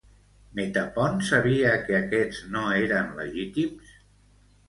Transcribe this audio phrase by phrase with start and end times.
[0.59, 3.93] Metapont sabia que aquests no eren legítims?